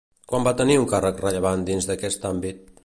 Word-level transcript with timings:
Quan 0.31 0.47
va 0.47 0.53
tenir 0.61 0.77
un 0.83 0.87
càrrec 0.95 1.21
rellevant 1.27 1.69
dins 1.69 1.91
d'aquest 1.91 2.29
àmbit? 2.33 2.69